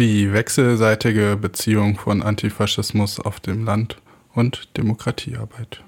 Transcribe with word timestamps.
Die 0.00 0.32
wechselseitige 0.32 1.36
Beziehung 1.38 1.98
von 1.98 2.22
Antifaschismus 2.22 3.20
auf 3.20 3.38
dem 3.38 3.66
Land 3.66 3.98
und 4.32 4.74
Demokratiearbeit. 4.78 5.84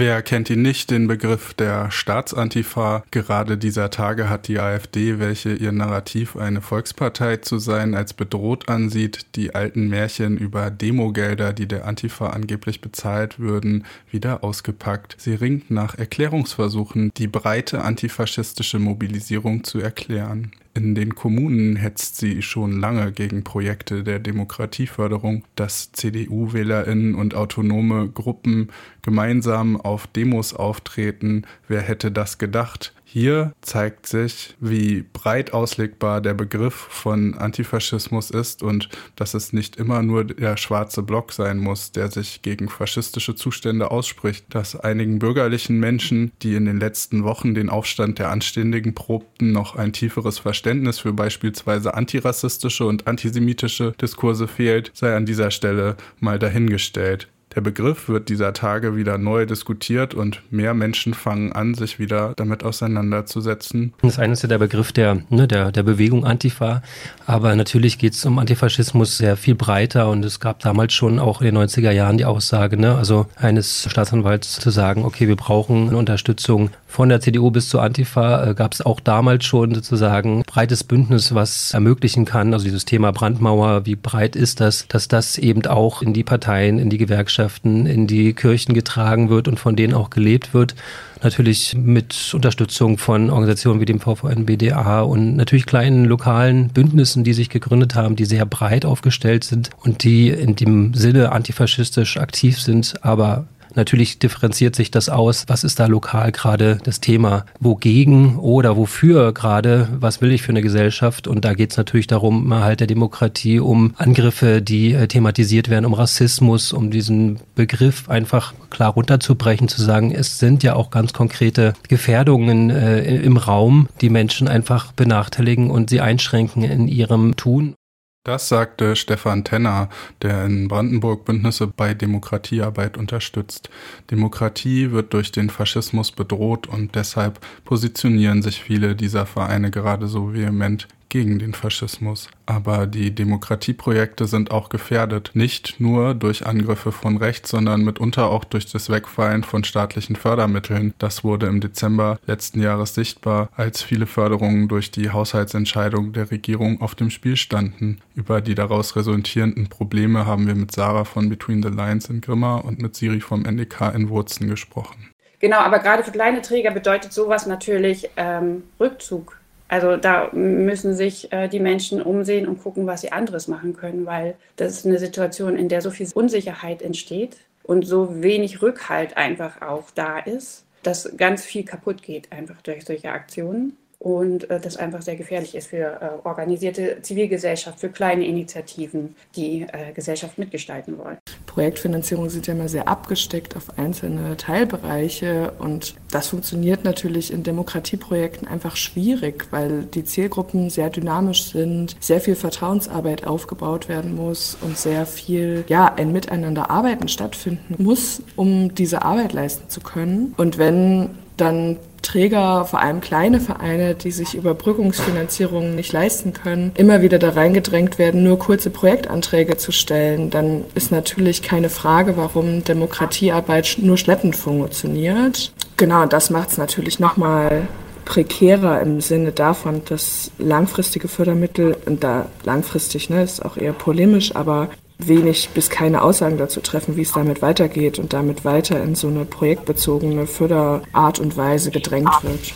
Wer 0.00 0.22
kennt 0.22 0.48
ihn 0.48 0.62
nicht, 0.62 0.90
den 0.90 1.08
Begriff 1.08 1.52
der 1.52 1.90
Staatsantifa? 1.90 3.04
Gerade 3.10 3.58
dieser 3.58 3.90
Tage 3.90 4.30
hat 4.30 4.48
die 4.48 4.58
AfD, 4.58 5.18
welche 5.18 5.52
ihr 5.52 5.72
Narrativ 5.72 6.36
eine 6.36 6.62
Volkspartei 6.62 7.36
zu 7.36 7.58
sein 7.58 7.94
als 7.94 8.14
bedroht 8.14 8.70
ansieht, 8.70 9.36
die 9.36 9.54
alten 9.54 9.88
Märchen 9.88 10.38
über 10.38 10.70
Demogelder, 10.70 11.52
die 11.52 11.68
der 11.68 11.84
Antifa 11.84 12.28
angeblich 12.28 12.80
bezahlt 12.80 13.38
würden, 13.38 13.84
wieder 14.10 14.42
ausgepackt. 14.42 15.16
Sie 15.18 15.34
ringt 15.34 15.70
nach 15.70 15.94
Erklärungsversuchen, 15.94 17.12
die 17.18 17.28
breite 17.28 17.82
antifaschistische 17.82 18.78
Mobilisierung 18.78 19.64
zu 19.64 19.80
erklären. 19.80 20.52
In 20.72 20.94
den 20.94 21.16
Kommunen 21.16 21.74
hetzt 21.74 22.16
sie 22.16 22.42
schon 22.42 22.78
lange 22.78 23.10
gegen 23.10 23.42
Projekte 23.42 24.04
der 24.04 24.20
Demokratieförderung, 24.20 25.44
dass 25.56 25.90
CDU-Wählerinnen 25.90 27.16
und 27.16 27.34
autonome 27.34 28.08
Gruppen 28.08 28.68
gemeinsam 29.02 29.80
auf 29.80 30.06
Demos 30.06 30.54
auftreten. 30.54 31.42
Wer 31.66 31.80
hätte 31.80 32.12
das 32.12 32.38
gedacht? 32.38 32.94
Hier 33.12 33.54
zeigt 33.60 34.06
sich, 34.06 34.54
wie 34.60 35.04
breit 35.12 35.52
auslegbar 35.52 36.20
der 36.20 36.32
Begriff 36.34 36.74
von 36.74 37.34
Antifaschismus 37.36 38.30
ist 38.30 38.62
und 38.62 38.88
dass 39.16 39.34
es 39.34 39.52
nicht 39.52 39.74
immer 39.74 40.04
nur 40.04 40.22
der 40.22 40.56
schwarze 40.56 41.02
Block 41.02 41.32
sein 41.32 41.58
muss, 41.58 41.90
der 41.90 42.08
sich 42.08 42.40
gegen 42.42 42.68
faschistische 42.68 43.34
Zustände 43.34 43.90
ausspricht, 43.90 44.44
dass 44.50 44.78
einigen 44.78 45.18
bürgerlichen 45.18 45.80
Menschen, 45.80 46.30
die 46.42 46.54
in 46.54 46.66
den 46.66 46.78
letzten 46.78 47.24
Wochen 47.24 47.52
den 47.52 47.68
Aufstand 47.68 48.20
der 48.20 48.30
Anständigen 48.30 48.94
probten, 48.94 49.50
noch 49.50 49.74
ein 49.74 49.92
tieferes 49.92 50.38
Verständnis 50.38 51.00
für 51.00 51.12
beispielsweise 51.12 51.94
antirassistische 51.94 52.86
und 52.86 53.08
antisemitische 53.08 53.90
Diskurse 54.00 54.46
fehlt, 54.46 54.92
sei 54.94 55.16
an 55.16 55.26
dieser 55.26 55.50
Stelle 55.50 55.96
mal 56.20 56.38
dahingestellt. 56.38 57.26
Der 57.56 57.62
Begriff 57.62 58.08
wird 58.08 58.28
dieser 58.28 58.52
Tage 58.52 58.94
wieder 58.94 59.18
neu 59.18 59.44
diskutiert 59.44 60.14
und 60.14 60.40
mehr 60.52 60.72
Menschen 60.72 61.14
fangen 61.14 61.50
an, 61.50 61.74
sich 61.74 61.98
wieder 61.98 62.32
damit 62.36 62.62
auseinanderzusetzen. 62.62 63.92
Das 64.02 64.20
eine 64.20 64.34
ist 64.34 64.42
ja 64.42 64.48
der 64.48 64.58
Begriff 64.58 64.92
der, 64.92 65.22
ne, 65.30 65.48
der, 65.48 65.72
der 65.72 65.82
Bewegung 65.82 66.24
Antifa, 66.24 66.80
aber 67.26 67.56
natürlich 67.56 67.98
geht 67.98 68.12
es 68.12 68.24
um 68.24 68.38
Antifaschismus 68.38 69.18
sehr 69.18 69.36
viel 69.36 69.56
breiter 69.56 70.10
und 70.10 70.24
es 70.24 70.38
gab 70.38 70.60
damals 70.60 70.92
schon 70.92 71.18
auch 71.18 71.40
in 71.40 71.46
den 71.46 71.58
90er 71.58 71.90
Jahren 71.90 72.18
die 72.18 72.24
Aussage, 72.24 72.76
ne, 72.76 72.94
also 72.94 73.26
eines 73.34 73.88
Staatsanwalts 73.90 74.60
zu 74.60 74.70
sagen, 74.70 75.04
okay, 75.04 75.26
wir 75.26 75.36
brauchen 75.36 75.88
eine 75.88 75.96
Unterstützung 75.96 76.70
von 76.86 77.08
der 77.08 77.20
CDU 77.20 77.50
bis 77.50 77.68
zur 77.68 77.82
Antifa, 77.82 78.46
äh, 78.46 78.54
gab 78.54 78.74
es 78.74 78.80
auch 78.80 79.00
damals 79.00 79.44
schon 79.44 79.74
sozusagen 79.74 80.44
breites 80.44 80.84
Bündnis, 80.84 81.34
was 81.34 81.74
ermöglichen 81.74 82.26
kann, 82.26 82.52
also 82.52 82.64
dieses 82.64 82.84
Thema 82.84 83.10
Brandmauer, 83.10 83.86
wie 83.86 83.96
breit 83.96 84.36
ist 84.36 84.60
das, 84.60 84.86
dass 84.86 85.08
das 85.08 85.36
eben 85.36 85.66
auch 85.66 86.00
in 86.00 86.12
die 86.14 86.22
Parteien, 86.22 86.78
in 86.78 86.90
die 86.90 86.98
Gewerkschaften 86.98 87.39
Gemeinschaften 87.40 87.86
in 87.86 88.06
die 88.06 88.34
Kirchen 88.34 88.74
getragen 88.74 89.30
wird 89.30 89.48
und 89.48 89.58
von 89.58 89.74
denen 89.74 89.94
auch 89.94 90.10
gelebt 90.10 90.52
wird. 90.52 90.74
Natürlich 91.22 91.74
mit 91.74 92.32
Unterstützung 92.34 92.98
von 92.98 93.30
Organisationen 93.30 93.80
wie 93.80 93.86
dem 93.86 94.00
VVN 94.00 94.46
BDA 94.46 95.00
und 95.00 95.36
natürlich 95.36 95.66
kleinen 95.66 96.04
lokalen 96.04 96.68
Bündnissen, 96.68 97.24
die 97.24 97.32
sich 97.32 97.48
gegründet 97.48 97.94
haben, 97.94 98.16
die 98.16 98.26
sehr 98.26 98.44
breit 98.44 98.84
aufgestellt 98.84 99.44
sind 99.44 99.70
und 99.82 100.04
die 100.04 100.28
in 100.28 100.54
dem 100.54 100.92
Sinne 100.94 101.32
antifaschistisch 101.32 102.18
aktiv 102.18 102.60
sind, 102.60 102.94
aber 103.02 103.46
Natürlich 103.74 104.18
differenziert 104.18 104.76
sich 104.76 104.90
das 104.90 105.08
aus, 105.08 105.44
was 105.48 105.64
ist 105.64 105.80
da 105.80 105.86
lokal 105.86 106.32
gerade 106.32 106.78
das 106.84 107.00
Thema, 107.00 107.46
wogegen 107.58 108.36
oder 108.38 108.76
wofür 108.76 109.32
gerade, 109.32 109.88
was 109.98 110.20
will 110.20 110.32
ich 110.32 110.42
für 110.42 110.50
eine 110.50 110.62
Gesellschaft 110.62 111.26
und 111.26 111.44
da 111.44 111.54
geht 111.54 111.70
es 111.72 111.76
natürlich 111.76 112.06
darum, 112.06 112.46
mal 112.46 112.62
halt 112.62 112.80
der 112.80 112.86
Demokratie, 112.86 113.60
um 113.60 113.94
Angriffe, 113.96 114.62
die 114.62 114.92
äh, 114.92 115.06
thematisiert 115.06 115.68
werden, 115.68 115.86
um 115.86 115.94
Rassismus, 115.94 116.72
um 116.72 116.90
diesen 116.90 117.40
Begriff 117.54 118.08
einfach 118.08 118.54
klar 118.70 118.92
runterzubrechen, 118.92 119.68
zu 119.68 119.82
sagen, 119.82 120.12
es 120.12 120.38
sind 120.38 120.62
ja 120.62 120.74
auch 120.74 120.90
ganz 120.90 121.12
konkrete 121.12 121.74
Gefährdungen 121.88 122.70
äh, 122.70 123.16
im 123.16 123.36
Raum, 123.36 123.88
die 124.00 124.10
Menschen 124.10 124.48
einfach 124.48 124.92
benachteiligen 124.92 125.70
und 125.70 125.90
sie 125.90 126.00
einschränken 126.00 126.62
in 126.62 126.88
ihrem 126.88 127.36
Tun. 127.36 127.74
Das 128.22 128.50
sagte 128.50 128.96
Stefan 128.96 129.44
Tenner, 129.44 129.88
der 130.20 130.44
in 130.44 130.68
Brandenburg 130.68 131.24
Bündnisse 131.24 131.66
bei 131.66 131.94
Demokratiearbeit 131.94 132.98
unterstützt. 132.98 133.70
Demokratie 134.10 134.90
wird 134.90 135.14
durch 135.14 135.32
den 135.32 135.48
Faschismus 135.48 136.12
bedroht 136.12 136.66
und 136.66 136.94
deshalb 136.94 137.40
positionieren 137.64 138.42
sich 138.42 138.62
viele 138.62 138.94
dieser 138.94 139.24
Vereine 139.24 139.70
gerade 139.70 140.06
so 140.06 140.34
vehement 140.34 140.86
gegen 141.10 141.38
den 141.38 141.52
Faschismus. 141.52 142.28
Aber 142.46 142.86
die 142.86 143.14
Demokratieprojekte 143.14 144.26
sind 144.26 144.50
auch 144.50 144.70
gefährdet, 144.70 145.32
nicht 145.34 145.78
nur 145.78 146.14
durch 146.14 146.46
Angriffe 146.46 146.92
von 146.92 147.18
rechts, 147.18 147.50
sondern 147.50 147.82
mitunter 147.82 148.30
auch 148.30 148.44
durch 148.44 148.70
das 148.70 148.88
Wegfallen 148.88 149.44
von 149.44 149.64
staatlichen 149.64 150.16
Fördermitteln. 150.16 150.94
Das 150.98 151.22
wurde 151.22 151.46
im 151.46 151.60
Dezember 151.60 152.18
letzten 152.26 152.62
Jahres 152.62 152.94
sichtbar, 152.94 153.50
als 153.56 153.82
viele 153.82 154.06
Förderungen 154.06 154.68
durch 154.68 154.90
die 154.90 155.10
Haushaltsentscheidung 155.10 156.12
der 156.12 156.30
Regierung 156.30 156.80
auf 156.80 156.94
dem 156.94 157.10
Spiel 157.10 157.36
standen. 157.36 157.98
Über 158.14 158.40
die 158.40 158.54
daraus 158.54 158.96
resultierenden 158.96 159.68
Probleme 159.68 160.24
haben 160.24 160.46
wir 160.46 160.54
mit 160.54 160.72
Sarah 160.72 161.04
von 161.04 161.28
Between 161.28 161.62
the 161.62 161.68
Lines 161.68 162.08
in 162.08 162.20
Grimma 162.20 162.56
und 162.56 162.80
mit 162.80 162.96
Siri 162.96 163.20
vom 163.20 163.44
NDK 163.44 163.94
in 163.94 164.08
Wurzen 164.08 164.48
gesprochen. 164.48 165.10
Genau, 165.40 165.58
aber 165.58 165.78
gerade 165.78 166.04
für 166.04 166.12
kleine 166.12 166.42
Träger 166.42 166.70
bedeutet 166.70 167.12
sowas 167.12 167.46
natürlich 167.46 168.10
ähm, 168.16 168.62
Rückzug 168.78 169.39
also 169.70 169.96
da 169.96 170.30
müssen 170.32 170.94
sich 170.94 171.32
äh, 171.32 171.46
die 171.46 171.60
Menschen 171.60 172.02
umsehen 172.02 172.48
und 172.48 172.60
gucken, 172.60 172.88
was 172.88 173.02
sie 173.02 173.12
anderes 173.12 173.46
machen 173.46 173.76
können, 173.76 174.04
weil 174.04 174.34
das 174.56 174.72
ist 174.72 174.84
eine 174.84 174.98
Situation, 174.98 175.56
in 175.56 175.68
der 175.68 175.80
so 175.80 175.92
viel 175.92 176.08
Unsicherheit 176.12 176.82
entsteht 176.82 177.36
und 177.62 177.86
so 177.86 178.20
wenig 178.20 178.62
Rückhalt 178.62 179.16
einfach 179.16 179.62
auch 179.62 179.92
da 179.94 180.18
ist, 180.18 180.64
dass 180.82 181.16
ganz 181.16 181.44
viel 181.44 181.64
kaputt 181.64 182.02
geht 182.02 182.32
einfach 182.32 182.60
durch 182.62 182.84
solche 182.84 183.12
Aktionen 183.12 183.76
und 184.00 184.50
äh, 184.50 184.58
das 184.58 184.76
einfach 184.76 185.02
sehr 185.02 185.14
gefährlich 185.14 185.54
ist 185.54 185.68
für 185.68 186.00
äh, 186.00 186.26
organisierte 186.26 187.00
Zivilgesellschaft, 187.02 187.78
für 187.78 187.90
kleine 187.90 188.26
Initiativen, 188.26 189.14
die 189.36 189.68
äh, 189.72 189.92
Gesellschaft 189.92 190.36
mitgestalten 190.36 190.98
wollen. 190.98 191.18
Projektfinanzierungen 191.50 192.30
sind 192.30 192.46
ja 192.46 192.54
immer 192.54 192.68
sehr 192.68 192.86
abgesteckt 192.86 193.56
auf 193.56 193.76
einzelne 193.76 194.36
Teilbereiche 194.36 195.52
und 195.58 195.96
das 196.12 196.28
funktioniert 196.28 196.84
natürlich 196.84 197.32
in 197.32 197.42
Demokratieprojekten 197.42 198.46
einfach 198.46 198.76
schwierig, 198.76 199.48
weil 199.50 199.82
die 199.82 200.04
Zielgruppen 200.04 200.70
sehr 200.70 200.90
dynamisch 200.90 201.42
sind, 201.50 201.96
sehr 201.98 202.20
viel 202.20 202.36
Vertrauensarbeit 202.36 203.26
aufgebaut 203.26 203.88
werden 203.88 204.14
muss 204.14 204.56
und 204.60 204.78
sehr 204.78 205.06
viel, 205.06 205.64
ja, 205.66 205.92
ein 205.92 206.12
Miteinander 206.12 206.70
arbeiten 206.70 207.08
stattfinden 207.08 207.82
muss, 207.82 208.22
um 208.36 208.72
diese 208.76 209.02
Arbeit 209.02 209.32
leisten 209.32 209.68
zu 209.68 209.80
können. 209.80 210.34
Und 210.36 210.56
wenn 210.56 211.10
dann 211.40 211.78
Träger, 212.02 212.64
vor 212.64 212.80
allem 212.80 213.00
kleine 213.00 213.40
Vereine, 213.40 213.94
die 213.94 214.10
sich 214.10 214.34
Überbrückungsfinanzierungen 214.34 215.74
nicht 215.74 215.92
leisten 215.92 216.32
können, 216.32 216.72
immer 216.76 217.02
wieder 217.02 217.18
da 217.18 217.30
reingedrängt 217.30 217.98
werden, 217.98 218.24
nur 218.24 218.38
kurze 218.38 218.70
Projektanträge 218.70 219.56
zu 219.56 219.70
stellen, 219.70 220.30
dann 220.30 220.64
ist 220.74 220.90
natürlich 220.90 221.42
keine 221.42 221.68
Frage, 221.68 222.16
warum 222.16 222.64
Demokratiearbeit 222.64 223.76
nur 223.80 223.98
schleppend 223.98 224.36
funktioniert. 224.36 225.52
Genau, 225.76 226.06
das 226.06 226.30
macht 226.30 226.50
es 226.50 226.58
natürlich 226.58 227.00
nochmal 227.00 227.68
prekärer 228.04 228.80
im 228.80 229.00
Sinne 229.00 229.30
davon, 229.30 229.82
dass 229.84 230.32
langfristige 230.38 231.06
Fördermittel, 231.06 231.76
und 231.86 232.02
da 232.02 232.26
langfristig 232.44 233.08
ne, 233.08 233.22
ist 233.22 233.44
auch 233.44 233.56
eher 233.56 233.72
polemisch, 233.72 234.34
aber 234.34 234.68
wenig 235.08 235.50
bis 235.50 235.70
keine 235.70 236.02
Aussagen 236.02 236.38
dazu 236.38 236.60
treffen, 236.60 236.96
wie 236.96 237.02
es 237.02 237.12
damit 237.12 237.42
weitergeht 237.42 237.98
und 237.98 238.12
damit 238.12 238.44
weiter 238.44 238.82
in 238.82 238.94
so 238.94 239.08
eine 239.08 239.24
projektbezogene 239.24 240.26
Förderart 240.26 241.18
und 241.18 241.36
Weise 241.36 241.70
gedrängt 241.70 242.22
wird. 242.22 242.54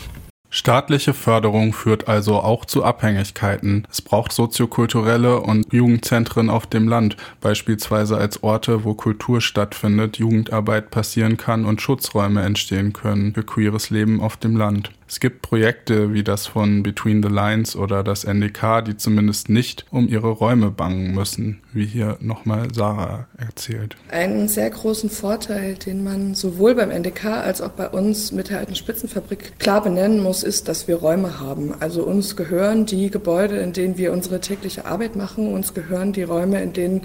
Staatliche 0.57 1.13
Förderung 1.13 1.73
führt 1.73 2.07
also 2.07 2.35
auch 2.35 2.63
zu 2.63 2.85
Abhängigkeiten. 2.85 3.85
Es 3.91 4.01
braucht 4.01 4.31
soziokulturelle 4.31 5.41
und 5.41 5.73
Jugendzentren 5.73 6.49
auf 6.49 6.65
dem 6.65 6.87
Land, 6.87 7.17
beispielsweise 7.41 8.15
als 8.15 8.41
Orte, 8.41 8.85
wo 8.85 8.93
Kultur 8.93 9.41
stattfindet, 9.41 10.15
Jugendarbeit 10.15 10.91
passieren 10.91 11.35
kann 11.35 11.65
und 11.65 11.81
Schutzräume 11.81 12.41
entstehen 12.41 12.93
können 12.93 13.33
für 13.33 13.43
queeres 13.43 13.89
Leben 13.89 14.21
auf 14.21 14.37
dem 14.37 14.55
Land. 14.55 14.91
Es 15.07 15.19
gibt 15.19 15.43
Projekte 15.43 16.13
wie 16.13 16.23
das 16.23 16.47
von 16.47 16.81
Between 16.81 17.21
the 17.21 17.29
Lines 17.29 17.75
oder 17.75 18.03
das 18.03 18.23
NDK, 18.23 18.83
die 18.83 18.97
zumindest 18.97 19.49
nicht 19.49 19.85
um 19.91 20.07
ihre 20.07 20.29
Räume 20.29 20.71
bangen 20.71 21.13
müssen, 21.13 21.61
wie 21.73 21.85
hier 21.85 22.17
nochmal 22.21 22.73
Sarah 22.73 23.27
erzählt. 23.37 23.95
Einen 24.09 24.47
sehr 24.47 24.69
großen 24.69 25.11
Vorteil, 25.11 25.75
den 25.75 26.03
man 26.03 26.33
sowohl 26.33 26.73
beim 26.73 26.89
NDK 26.89 27.25
als 27.25 27.61
auch 27.61 27.69
bei 27.69 27.87
uns 27.87 28.31
mit 28.31 28.49
der 28.49 28.59
alten 28.59 28.75
Spitzenfabrik 28.75 29.59
klar 29.59 29.83
benennen 29.83 30.23
muss, 30.23 30.43
ist, 30.45 30.67
dass 30.67 30.87
wir 30.87 30.95
Räume 30.97 31.39
haben. 31.39 31.73
Also 31.79 32.03
uns 32.03 32.35
gehören 32.35 32.85
die 32.85 33.09
Gebäude, 33.09 33.57
in 33.57 33.73
denen 33.73 33.97
wir 33.97 34.13
unsere 34.13 34.39
tägliche 34.39 34.85
Arbeit 34.85 35.15
machen, 35.15 35.51
uns 35.51 35.73
gehören 35.73 36.13
die 36.13 36.23
Räume, 36.23 36.61
in 36.61 36.73
denen 36.73 37.01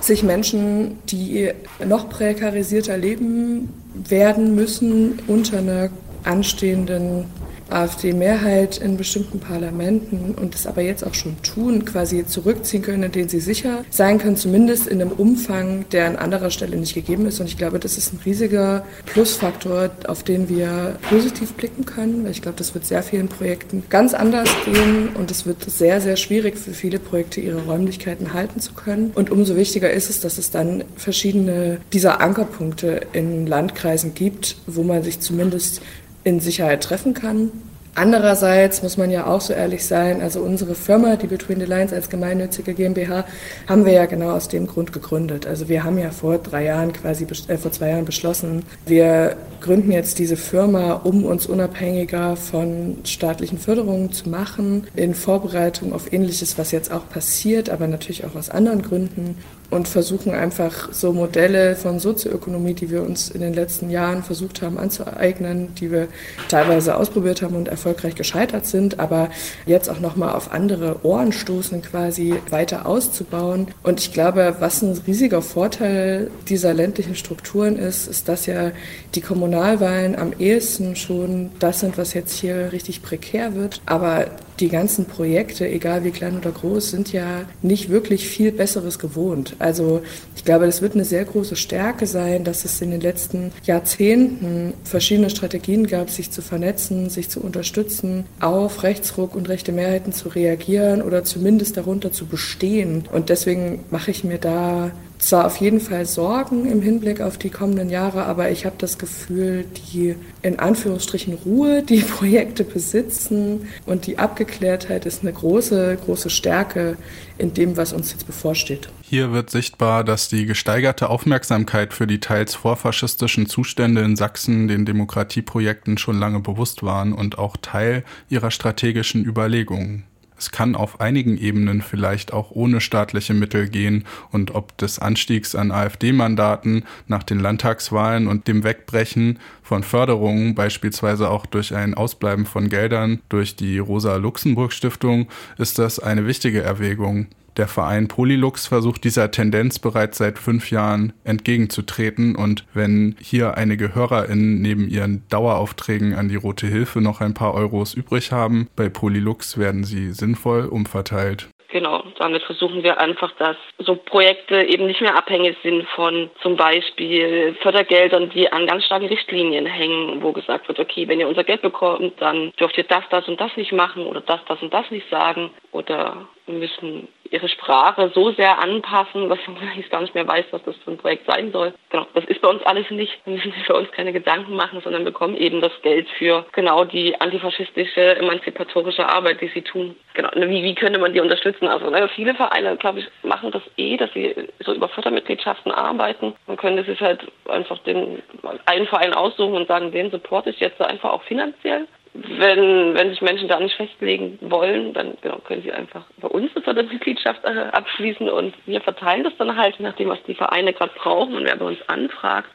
sich 0.00 0.22
Menschen, 0.22 0.98
die 1.08 1.50
noch 1.84 2.08
prekarisierter 2.08 2.96
leben 2.96 3.68
werden 4.08 4.54
müssen, 4.54 5.18
unter 5.26 5.58
einer 5.58 5.90
anstehenden 6.24 7.26
AfD-Mehrheit 7.74 8.78
in 8.78 8.96
bestimmten 8.96 9.40
Parlamenten 9.40 10.34
und 10.34 10.54
es 10.54 10.66
aber 10.66 10.82
jetzt 10.82 11.04
auch 11.06 11.14
schon 11.14 11.40
tun, 11.42 11.84
quasi 11.84 12.26
zurückziehen 12.26 12.82
können, 12.82 13.02
in 13.04 13.12
denen 13.12 13.28
sie 13.28 13.40
sicher 13.40 13.84
sein 13.90 14.18
können, 14.18 14.36
zumindest 14.36 14.86
in 14.86 15.00
einem 15.00 15.12
Umfang, 15.12 15.84
der 15.90 16.06
an 16.06 16.16
anderer 16.16 16.50
Stelle 16.50 16.76
nicht 16.76 16.94
gegeben 16.94 17.26
ist. 17.26 17.40
Und 17.40 17.46
ich 17.46 17.56
glaube, 17.56 17.78
das 17.78 17.98
ist 17.98 18.12
ein 18.12 18.20
riesiger 18.24 18.84
Plusfaktor, 19.06 19.90
auf 20.06 20.22
den 20.22 20.48
wir 20.48 20.98
positiv 21.08 21.54
blicken 21.54 21.84
können, 21.84 22.24
weil 22.24 22.30
ich 22.30 22.42
glaube, 22.42 22.58
das 22.58 22.74
wird 22.74 22.86
sehr 22.86 23.02
vielen 23.02 23.28
Projekten 23.28 23.84
ganz 23.90 24.14
anders 24.14 24.48
gehen 24.64 25.10
und 25.14 25.30
es 25.30 25.46
wird 25.46 25.68
sehr, 25.68 26.00
sehr 26.00 26.16
schwierig 26.16 26.56
für 26.58 26.72
viele 26.72 26.98
Projekte, 26.98 27.40
ihre 27.40 27.64
Räumlichkeiten 27.64 28.32
halten 28.32 28.60
zu 28.60 28.72
können. 28.74 29.12
Und 29.14 29.30
umso 29.30 29.56
wichtiger 29.56 29.90
ist 29.90 30.10
es, 30.10 30.20
dass 30.20 30.38
es 30.38 30.50
dann 30.50 30.84
verschiedene 30.96 31.78
dieser 31.92 32.20
Ankerpunkte 32.20 33.00
in 33.12 33.46
Landkreisen 33.46 34.14
gibt, 34.14 34.56
wo 34.66 34.82
man 34.82 35.02
sich 35.02 35.20
zumindest 35.20 35.80
in 36.24 36.40
Sicherheit 36.40 36.82
treffen 36.82 37.14
kann. 37.14 37.50
Andererseits 37.96 38.82
muss 38.82 38.96
man 38.96 39.10
ja 39.12 39.26
auch 39.26 39.40
so 39.40 39.52
ehrlich 39.52 39.84
sein, 39.84 40.20
also 40.20 40.40
unsere 40.40 40.74
Firma, 40.74 41.14
die 41.14 41.28
Between 41.28 41.60
the 41.60 41.66
Lines 41.66 41.92
als 41.92 42.08
gemeinnützige 42.08 42.74
GmbH, 42.74 43.24
haben 43.68 43.84
wir 43.84 43.92
ja 43.92 44.06
genau 44.06 44.32
aus 44.32 44.48
dem 44.48 44.66
Grund 44.66 44.92
gegründet. 44.92 45.46
Also 45.46 45.68
wir 45.68 45.84
haben 45.84 45.98
ja 45.98 46.10
vor 46.10 46.38
drei 46.38 46.64
Jahren 46.64 46.92
quasi, 46.92 47.24
äh, 47.46 47.56
vor 47.56 47.70
zwei 47.70 47.90
Jahren 47.90 48.04
beschlossen, 48.04 48.64
wir 48.84 49.36
gründen 49.60 49.92
jetzt 49.92 50.18
diese 50.18 50.36
Firma, 50.36 50.94
um 50.94 51.24
uns 51.24 51.46
unabhängiger 51.46 52.34
von 52.34 52.98
staatlichen 53.04 53.58
Förderungen 53.58 54.12
zu 54.12 54.28
machen, 54.28 54.88
in 54.96 55.14
Vorbereitung 55.14 55.92
auf 55.92 56.12
Ähnliches, 56.12 56.58
was 56.58 56.72
jetzt 56.72 56.90
auch 56.90 57.08
passiert, 57.08 57.70
aber 57.70 57.86
natürlich 57.86 58.24
auch 58.24 58.34
aus 58.34 58.50
anderen 58.50 58.82
Gründen 58.82 59.36
und 59.74 59.88
versuchen 59.88 60.32
einfach 60.32 60.92
so 60.92 61.12
Modelle 61.12 61.74
von 61.74 61.98
Sozioökonomie, 61.98 62.74
die 62.74 62.90
wir 62.90 63.02
uns 63.02 63.28
in 63.28 63.40
den 63.40 63.52
letzten 63.52 63.90
Jahren 63.90 64.22
versucht 64.22 64.62
haben 64.62 64.78
anzueignen, 64.78 65.74
die 65.74 65.90
wir 65.90 66.06
teilweise 66.48 66.96
ausprobiert 66.96 67.42
haben 67.42 67.56
und 67.56 67.66
erfolgreich 67.66 68.14
gescheitert 68.14 68.66
sind, 68.66 69.00
aber 69.00 69.30
jetzt 69.66 69.90
auch 69.90 69.98
nochmal 69.98 70.34
auf 70.34 70.52
andere 70.52 71.04
Ohren 71.04 71.32
stoßen, 71.32 71.82
quasi 71.82 72.34
weiter 72.50 72.86
auszubauen. 72.86 73.66
Und 73.82 74.00
ich 74.00 74.12
glaube, 74.12 74.56
was 74.60 74.80
ein 74.82 74.96
riesiger 75.06 75.42
Vorteil 75.42 76.30
dieser 76.48 76.72
ländlichen 76.72 77.16
Strukturen 77.16 77.76
ist, 77.76 78.06
ist, 78.06 78.28
dass 78.28 78.46
ja 78.46 78.70
die 79.14 79.20
Kommunalwahlen 79.20 80.16
am 80.16 80.32
ehesten 80.38 80.94
schon 80.94 81.50
das 81.58 81.80
sind, 81.80 81.98
was 81.98 82.14
jetzt 82.14 82.38
hier 82.38 82.70
richtig 82.70 83.02
prekär 83.02 83.56
wird. 83.56 83.80
Aber 83.86 84.26
die 84.60 84.68
ganzen 84.68 85.06
Projekte, 85.06 85.68
egal 85.68 86.04
wie 86.04 86.10
klein 86.10 86.36
oder 86.38 86.50
groß, 86.50 86.90
sind 86.90 87.12
ja 87.12 87.44
nicht 87.62 87.90
wirklich 87.90 88.28
viel 88.28 88.52
Besseres 88.52 88.98
gewohnt. 88.98 89.56
Also 89.58 90.02
ich 90.36 90.44
glaube, 90.44 90.66
das 90.66 90.82
wird 90.82 90.94
eine 90.94 91.04
sehr 91.04 91.24
große 91.24 91.56
Stärke 91.56 92.06
sein, 92.06 92.44
dass 92.44 92.64
es 92.64 92.80
in 92.80 92.90
den 92.90 93.00
letzten 93.00 93.52
Jahrzehnten 93.64 94.74
verschiedene 94.84 95.30
Strategien 95.30 95.86
gab, 95.86 96.10
sich 96.10 96.30
zu 96.30 96.42
vernetzen, 96.42 97.10
sich 97.10 97.28
zu 97.28 97.40
unterstützen, 97.40 98.24
auf 98.40 98.82
Rechtsruck 98.82 99.34
und 99.34 99.48
rechte 99.48 99.72
Mehrheiten 99.72 100.12
zu 100.12 100.28
reagieren 100.28 101.02
oder 101.02 101.24
zumindest 101.24 101.76
darunter 101.76 102.12
zu 102.12 102.26
bestehen. 102.26 103.04
Und 103.12 103.28
deswegen 103.28 103.80
mache 103.90 104.10
ich 104.10 104.24
mir 104.24 104.38
da 104.38 104.92
zwar 105.28 105.46
auf 105.46 105.56
jeden 105.56 105.80
Fall 105.80 106.06
Sorgen 106.06 106.70
im 106.70 106.82
Hinblick 106.82 107.20
auf 107.20 107.38
die 107.38 107.50
kommenden 107.50 107.90
Jahre, 107.90 108.24
aber 108.24 108.50
ich 108.50 108.66
habe 108.66 108.76
das 108.78 108.98
Gefühl, 108.98 109.64
die 109.92 110.16
in 110.42 110.58
Anführungsstrichen 110.58 111.34
Ruhe, 111.34 111.82
die 111.88 112.00
Projekte 112.00 112.64
besitzen 112.64 113.68
und 113.86 114.06
die 114.06 114.18
Abgeklärtheit 114.18 115.06
ist 115.06 115.22
eine 115.22 115.32
große, 115.32 115.98
große 116.04 116.30
Stärke 116.30 116.96
in 117.38 117.54
dem, 117.54 117.76
was 117.76 117.92
uns 117.92 118.12
jetzt 118.12 118.26
bevorsteht. 118.26 118.88
Hier 119.02 119.32
wird 119.32 119.50
sichtbar, 119.50 120.04
dass 120.04 120.28
die 120.28 120.46
gesteigerte 120.46 121.08
Aufmerksamkeit 121.08 121.94
für 121.94 122.06
die 122.06 122.20
teils 122.20 122.54
vorfaschistischen 122.54 123.46
Zustände 123.46 124.02
in 124.02 124.16
Sachsen 124.16 124.68
den 124.68 124.84
Demokratieprojekten 124.84 125.98
schon 125.98 126.18
lange 126.18 126.40
bewusst 126.40 126.82
waren 126.82 127.12
und 127.12 127.38
auch 127.38 127.56
Teil 127.56 128.04
ihrer 128.28 128.50
strategischen 128.50 129.24
Überlegungen. 129.24 130.04
Es 130.36 130.50
kann 130.50 130.74
auf 130.74 131.00
einigen 131.00 131.38
Ebenen 131.38 131.80
vielleicht 131.80 132.32
auch 132.32 132.50
ohne 132.50 132.80
staatliche 132.80 133.34
Mittel 133.34 133.68
gehen 133.68 134.04
und 134.30 134.54
ob 134.54 134.76
des 134.78 134.98
Anstiegs 134.98 135.54
an 135.54 135.70
AfD-Mandaten 135.70 136.84
nach 137.06 137.22
den 137.22 137.38
Landtagswahlen 137.38 138.26
und 138.26 138.48
dem 138.48 138.64
Wegbrechen 138.64 139.38
von 139.62 139.82
Förderungen, 139.82 140.54
beispielsweise 140.54 141.30
auch 141.30 141.46
durch 141.46 141.74
ein 141.74 141.94
Ausbleiben 141.94 142.46
von 142.46 142.68
Geldern 142.68 143.20
durch 143.28 143.56
die 143.56 143.78
Rosa-Luxemburg-Stiftung, 143.78 145.28
ist 145.56 145.78
das 145.78 145.98
eine 145.98 146.26
wichtige 146.26 146.62
Erwägung. 146.62 147.28
Der 147.56 147.68
Verein 147.68 148.08
Polylux 148.08 148.66
versucht 148.66 149.04
dieser 149.04 149.30
Tendenz 149.30 149.78
bereits 149.78 150.18
seit 150.18 150.38
fünf 150.40 150.72
Jahren 150.72 151.12
entgegenzutreten. 151.22 152.34
Und 152.34 152.64
wenn 152.74 153.14
hier 153.20 153.56
einige 153.56 153.94
HörerInnen 153.94 154.60
neben 154.60 154.88
ihren 154.88 155.22
Daueraufträgen 155.28 156.14
an 156.14 156.28
die 156.28 156.36
Rote 156.36 156.66
Hilfe 156.66 157.00
noch 157.00 157.20
ein 157.20 157.34
paar 157.34 157.54
Euros 157.54 157.94
übrig 157.94 158.32
haben, 158.32 158.68
bei 158.74 158.88
Polylux 158.88 159.56
werden 159.56 159.84
sie 159.84 160.10
sinnvoll 160.10 160.64
umverteilt. 160.66 161.48
Genau, 161.74 162.04
damit 162.20 162.42
versuchen 162.44 162.84
wir 162.84 163.00
einfach, 163.00 163.32
dass 163.32 163.56
so 163.78 163.96
Projekte 163.96 164.62
eben 164.62 164.86
nicht 164.86 165.00
mehr 165.00 165.16
abhängig 165.16 165.56
sind 165.64 165.84
von 165.88 166.30
zum 166.40 166.54
Beispiel 166.54 167.56
Fördergeldern, 167.62 168.30
die 168.30 168.52
an 168.52 168.68
ganz 168.68 168.84
starken 168.84 169.06
Richtlinien 169.06 169.66
hängen, 169.66 170.22
wo 170.22 170.30
gesagt 170.30 170.68
wird, 170.68 170.78
okay, 170.78 171.08
wenn 171.08 171.18
ihr 171.18 171.26
unser 171.26 171.42
Geld 171.42 171.62
bekommt, 171.62 172.14
dann 172.20 172.52
dürft 172.60 172.78
ihr 172.78 172.84
das, 172.84 173.02
das 173.10 173.26
und 173.26 173.40
das 173.40 173.56
nicht 173.56 173.72
machen 173.72 174.06
oder 174.06 174.20
das, 174.20 174.38
das 174.46 174.62
und 174.62 174.72
das 174.72 174.88
nicht 174.92 175.10
sagen. 175.10 175.50
Oder 175.72 176.28
müssen 176.46 177.08
ihre 177.30 177.48
Sprache 177.48 178.10
so 178.14 178.30
sehr 178.32 178.58
anpassen, 178.58 179.28
dass 179.28 179.38
man 179.46 179.56
eigentlich 179.68 179.90
gar 179.90 180.00
nicht 180.00 180.14
mehr 180.14 180.26
weiß, 180.26 180.46
was 180.50 180.62
das 180.64 180.76
für 180.78 180.92
ein 180.92 180.98
Projekt 180.98 181.26
sein 181.26 181.52
soll. 181.52 181.72
Genau, 181.90 182.06
das 182.14 182.24
ist 182.24 182.40
bei 182.40 182.48
uns 182.48 182.62
alles 182.64 182.90
nicht. 182.90 183.12
Wir 183.24 183.34
müssen 183.34 183.52
sich 183.52 183.64
für 183.64 183.74
uns 183.74 183.90
keine 183.92 184.12
Gedanken 184.12 184.54
machen, 184.56 184.80
sondern 184.82 185.04
bekommen 185.04 185.36
eben 185.36 185.60
das 185.60 185.72
Geld 185.82 186.08
für 186.18 186.44
genau 186.52 186.84
die 186.84 187.20
antifaschistische, 187.20 188.16
emanzipatorische 188.16 189.08
Arbeit, 189.08 189.40
die 189.40 189.48
sie 189.48 189.62
tun. 189.62 189.96
Genau, 190.14 190.30
wie, 190.34 190.62
wie 190.62 190.74
könnte 190.74 190.98
man 190.98 191.12
die 191.12 191.20
unterstützen? 191.20 191.66
Also 191.66 191.90
ne, 191.90 192.08
viele 192.14 192.34
Vereine, 192.34 192.76
glaube 192.76 193.00
ich, 193.00 193.06
machen 193.22 193.50
das 193.50 193.62
eh, 193.76 193.96
dass 193.96 194.12
sie 194.12 194.34
so 194.60 194.74
über 194.74 194.88
Fördermitgliedschaften 194.88 195.72
arbeiten. 195.72 196.34
Man 196.46 196.56
könnte 196.56 196.84
sich 196.84 197.00
halt 197.00 197.20
einfach 197.48 197.78
den 197.80 198.22
einen 198.66 198.86
Verein 198.86 199.14
aussuchen 199.14 199.54
und 199.54 199.68
sagen, 199.68 199.92
den 199.92 200.10
support 200.10 200.46
ich 200.46 200.60
jetzt 200.60 200.80
einfach 200.80 201.10
auch 201.10 201.22
finanziell 201.24 201.86
wenn, 202.14 202.94
wenn 202.94 203.10
sich 203.10 203.20
Menschen 203.20 203.48
da 203.48 203.58
nicht 203.58 203.76
festlegen 203.76 204.38
wollen, 204.40 204.92
dann 204.94 205.16
genau, 205.20 205.38
können 205.38 205.62
sie 205.62 205.72
einfach 205.72 206.04
bei 206.20 206.28
uns 206.28 206.50
eine 206.64 206.82
Mitgliedschaft 206.84 207.44
äh, 207.44 207.70
abschließen 207.72 208.28
und 208.28 208.54
wir 208.66 208.80
verteilen 208.80 209.24
das 209.24 209.36
dann 209.36 209.56
halt, 209.56 209.80
nachdem 209.80 210.10
was 210.10 210.22
die 210.22 210.34
Vereine 210.34 210.72
gerade 210.72 210.92
brauchen 210.96 211.34
und 211.34 211.44
wer 211.44 211.56
bei 211.56 211.66
uns 211.66 211.88
anfragt. 211.88 212.48